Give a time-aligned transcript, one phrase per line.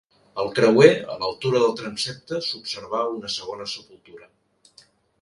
[0.43, 4.31] Al creuer, a l'altura del transsepte s'observà una segona sepultura.